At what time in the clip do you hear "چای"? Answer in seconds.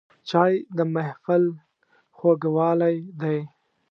0.29-0.53